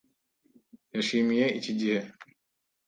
Yashimiye 0.95 1.45
iki 1.57 1.71
gihe. 1.79 1.97